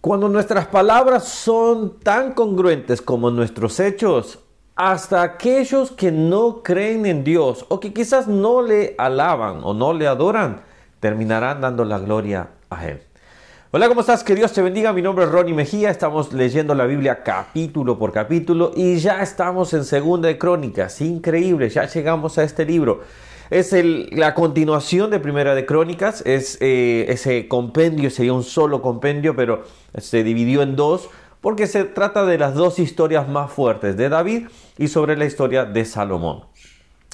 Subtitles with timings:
[0.00, 4.38] Cuando nuestras palabras son tan congruentes como nuestros hechos,
[4.74, 9.92] hasta aquellos que no creen en Dios o que quizás no le alaban o no
[9.92, 10.62] le adoran,
[11.00, 13.02] terminarán dando la gloria a Él.
[13.72, 14.24] Hola, ¿cómo estás?
[14.24, 14.94] Que Dios te bendiga.
[14.94, 15.90] Mi nombre es Ronnie Mejía.
[15.90, 20.98] Estamos leyendo la Biblia capítulo por capítulo y ya estamos en Segunda de Crónicas.
[21.02, 23.02] Increíble, ya llegamos a este libro.
[23.50, 23.74] Es
[24.12, 29.64] la continuación de Primera de Crónicas, es eh, ese compendio, sería un solo compendio, pero
[29.98, 31.10] se dividió en dos,
[31.40, 34.46] porque se trata de las dos historias más fuertes de David
[34.78, 36.44] y sobre la historia de Salomón.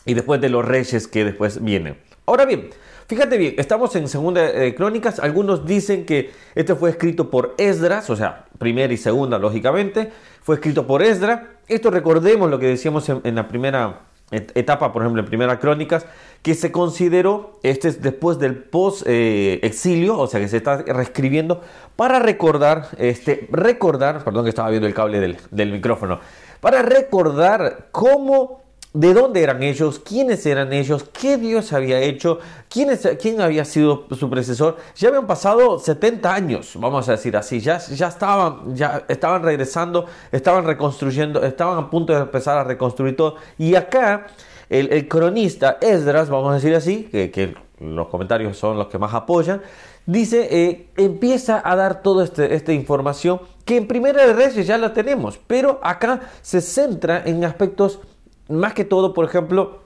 [0.05, 1.97] Y después de los reyes que después vienen.
[2.27, 2.69] Ahora bien,
[3.06, 8.11] fíjate bien, estamos en Segunda de Crónicas, algunos dicen que este fue escrito por Esdras,
[8.11, 11.45] o sea, primera y segunda, lógicamente, fue escrito por Esdras.
[11.66, 14.00] Esto recordemos lo que decíamos en la primera
[14.30, 16.07] etapa, por ejemplo, en Primera Crónicas,
[16.43, 21.61] que se consideró, este es después del post-exilio, eh, o sea que se está reescribiendo,
[21.95, 26.20] para recordar, este, recordar, perdón que estaba viendo el cable del, del micrófono,
[26.61, 28.66] para recordar cómo
[28.97, 32.39] de dónde eran ellos, quiénes eran ellos, qué Dios había hecho,
[32.70, 34.78] quién, quién había sido su predecesor.
[34.97, 40.06] Ya habían pasado 70 años, vamos a decir así, ya, ya, estaban, ya estaban regresando,
[40.33, 43.36] estaban reconstruyendo, estaban a punto de empezar a reconstruir todo.
[43.58, 44.28] Y acá
[44.70, 49.60] el, cronista Esdras, vamos a decir así, que, los comentarios son los que más apoyan,
[50.06, 54.78] dice, eh, empieza a dar toda este, esta información que en Primera de Reyes ya
[54.78, 58.00] la tenemos, pero acá se centra en aspectos
[58.48, 59.80] más que todo, por ejemplo,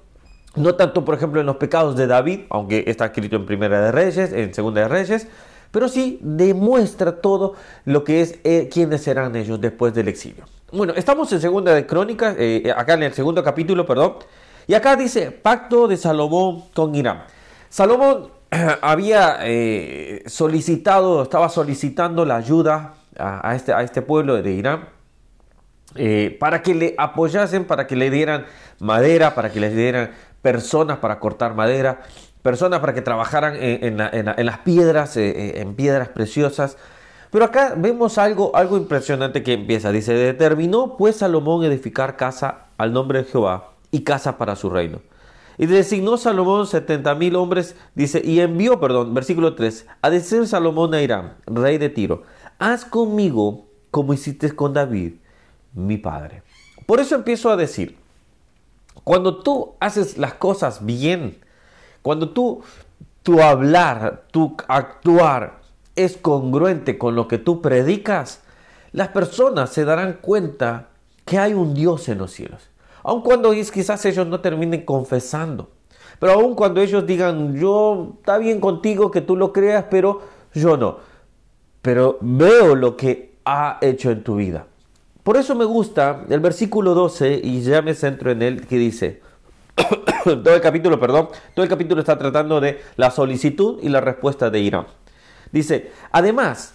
[0.56, 3.92] no tanto, por ejemplo, en los pecados de David, aunque está escrito en Primera de
[3.92, 5.28] Reyes, en Segunda de Reyes,
[5.70, 10.44] pero sí demuestra todo lo que es eh, quiénes serán ellos después del exilio.
[10.72, 14.16] Bueno, estamos en Segunda de Crónicas, eh, acá en el segundo capítulo, perdón,
[14.66, 17.24] y acá dice pacto de Salomón con Irán.
[17.68, 18.30] Salomón
[18.82, 24.99] había eh, solicitado, estaba solicitando la ayuda a, este, a este pueblo de Irán
[25.96, 28.46] eh, para que le apoyasen, para que le dieran
[28.78, 32.02] madera, para que les dieran personas para cortar madera,
[32.42, 36.76] personas para que trabajaran en, las piedras, eh, eh, en piedras preciosas.
[37.30, 39.92] Pero acá vemos algo, algo impresionante que empieza.
[39.92, 45.00] Dice, determinó pues Salomón edificar casa al nombre de Jehová y casa para su reino.
[45.58, 50.94] Y designó Salomón setenta mil hombres, dice, y envió, perdón, versículo 3, a decir Salomón
[50.94, 52.22] a Irán, rey de Tiro,
[52.58, 55.16] haz conmigo como hiciste con David,
[55.72, 56.42] mi Padre.
[56.86, 57.96] Por eso empiezo a decir,
[59.04, 61.38] cuando tú haces las cosas bien,
[62.02, 62.62] cuando tú,
[63.22, 65.60] tu hablar, tu actuar
[65.96, 68.42] es congruente con lo que tú predicas,
[68.92, 70.88] las personas se darán cuenta
[71.24, 72.70] que hay un Dios en los cielos.
[73.02, 75.70] Aun cuando quizás ellos no terminen confesando.
[76.18, 80.20] Pero aun cuando ellos digan, yo está bien contigo que tú lo creas, pero
[80.52, 80.98] yo no.
[81.80, 84.66] Pero veo lo que ha hecho en tu vida.
[85.22, 89.20] Por eso me gusta el versículo 12 y ya me centro en él que dice,
[90.24, 94.50] todo el capítulo, perdón, todo el capítulo está tratando de la solicitud y la respuesta
[94.50, 94.86] de Irán.
[95.52, 96.74] Dice, además,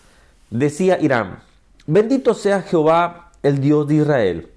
[0.49, 1.39] decía Irán,
[1.87, 4.49] bendito sea Jehová, el Dios de Israel,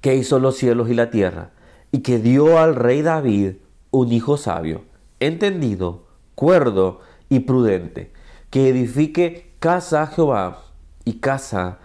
[0.00, 1.50] que hizo los cielos y la tierra,
[1.92, 3.54] y que dio al rey David
[3.90, 4.82] un hijo sabio,
[5.20, 8.12] entendido, cuerdo y prudente,
[8.50, 10.62] que edifique casa a Jehová
[11.04, 11.78] y casa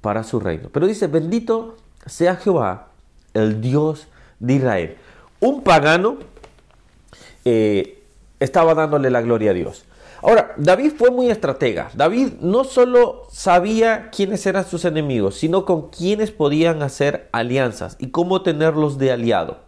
[0.00, 0.68] para su reino.
[0.72, 2.88] Pero dice, bendito sea Jehová,
[3.34, 4.96] el Dios de Israel.
[5.40, 6.18] Un pagano
[7.44, 8.02] eh,
[8.38, 9.84] estaba dándole la gloria a Dios.
[10.22, 11.90] Ahora, David fue muy estratega.
[11.94, 18.08] David no solo sabía quiénes eran sus enemigos, sino con quiénes podían hacer alianzas y
[18.08, 19.58] cómo tenerlos de aliado.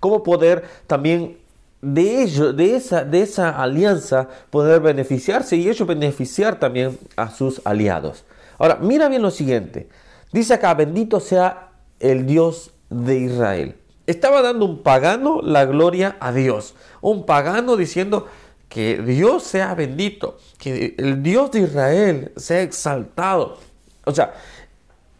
[0.00, 1.38] Cómo poder también
[1.80, 7.62] de ellos, de esa, de esa alianza, poder beneficiarse y ellos beneficiar también a sus
[7.64, 8.24] aliados.
[8.58, 9.88] Ahora, mira bien lo siguiente.
[10.32, 11.70] Dice acá, bendito sea
[12.00, 13.76] el Dios de Israel.
[14.06, 16.74] Estaba dando un pagano la gloria a Dios.
[17.00, 18.26] Un pagano diciendo
[18.68, 23.58] que Dios sea bendito, que el Dios de Israel sea exaltado.
[24.04, 24.34] O sea,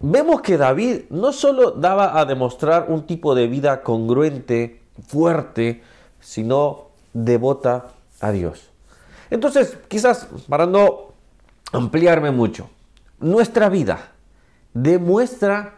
[0.01, 5.83] vemos que David no solo daba a demostrar un tipo de vida congruente, fuerte,
[6.21, 8.71] sino devota a Dios.
[9.31, 11.13] Entonces, quizás para no
[11.73, 12.69] ampliarme mucho,
[13.25, 14.13] nuestra vida
[14.75, 15.75] demuestra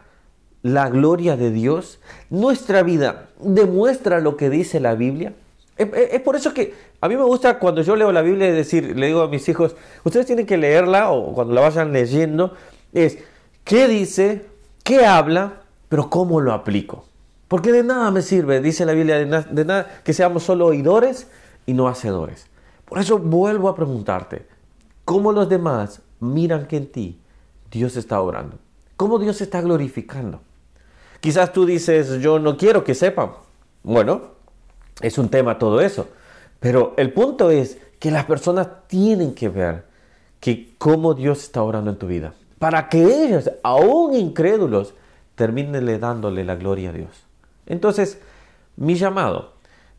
[0.63, 1.99] la gloria de Dios,
[2.29, 5.33] nuestra vida demuestra lo que dice la Biblia.
[5.77, 9.07] Es, por eso que a mí me gusta cuando yo leo la Biblia decir, le
[9.07, 12.53] digo a mis hijos, ustedes tienen que leerla o cuando la vayan leyendo,
[12.91, 13.19] es
[13.63, 14.45] qué dice,
[14.83, 17.05] qué habla, pero cómo lo aplico.
[17.47, 21.27] Porque de nada me sirve, dice la Biblia, de nada que seamos solo oidores
[21.65, 22.47] y no hacedores.
[22.83, 24.47] Por eso vuelvo a preguntarte,
[25.05, 27.19] ¿cómo los demás miran que en ti
[27.71, 28.57] Dios está obrando?
[28.95, 30.41] ¿Cómo Dios está glorificando?
[31.19, 33.31] Quizás tú dices, yo no quiero que sepan.
[33.83, 34.21] Bueno,
[35.01, 36.07] es un tema todo eso.
[36.59, 39.85] Pero el punto es que las personas tienen que ver
[40.39, 42.33] que cómo Dios está obrando en tu vida.
[42.59, 44.93] Para que ellos, aún incrédulos,
[45.35, 47.09] terminen dándole la gloria a Dios.
[47.65, 48.19] Entonces,
[48.75, 49.53] mi llamado,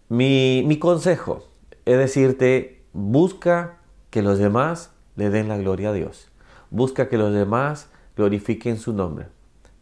[0.08, 1.44] mi, mi consejo
[1.88, 3.78] es decirte, busca
[4.10, 6.28] que los demás le den la gloria a Dios.
[6.70, 9.26] Busca que los demás glorifiquen su nombre,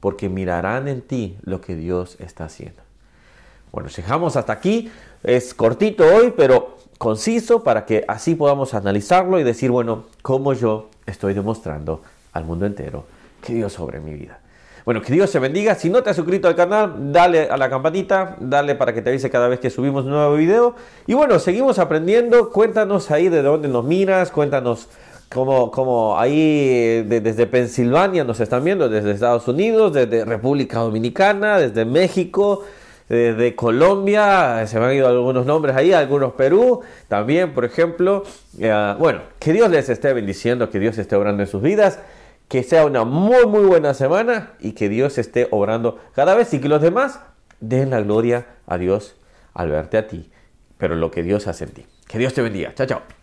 [0.00, 2.82] porque mirarán en ti lo que Dios está haciendo.
[3.72, 4.90] Bueno, llegamos hasta aquí.
[5.22, 10.90] Es cortito hoy, pero conciso para que así podamos analizarlo y decir, bueno, cómo yo
[11.06, 12.02] estoy demostrando
[12.32, 13.04] al mundo entero
[13.42, 14.40] que Dios sobre mi vida.
[14.86, 15.74] Bueno, que Dios te bendiga.
[15.74, 19.10] Si no te has suscrito al canal, dale a la campanita, dale para que te
[19.10, 20.76] avise cada vez que subimos un nuevo video.
[21.08, 22.50] Y bueno, seguimos aprendiendo.
[22.50, 24.88] Cuéntanos ahí de dónde nos miras, cuéntanos
[25.28, 31.84] cómo, cómo ahí desde Pensilvania nos están viendo, desde Estados Unidos, desde República Dominicana, desde
[31.84, 32.64] México
[33.08, 38.24] de, Colombia, se me han ido algunos nombres ahí, algunos Perú, también, por ejemplo.
[38.58, 42.00] Eh, bueno, que Dios les esté bendiciendo, que Dios esté obrando en sus vidas,
[42.48, 46.60] que sea una muy, muy buena semana y que Dios esté obrando cada vez y
[46.60, 47.20] que los demás
[47.60, 49.16] den la gloria a Dios
[49.54, 50.30] al verte a ti,
[50.78, 51.86] pero lo que Dios hace en ti.
[52.08, 52.74] Que Dios te bendiga.
[52.74, 53.15] Chao, chao.